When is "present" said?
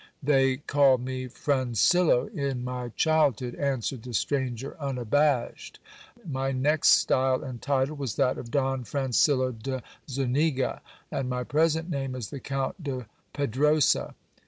11.43-11.87